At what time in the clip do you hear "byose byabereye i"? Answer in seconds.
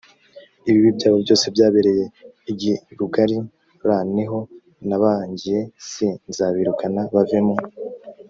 1.25-2.51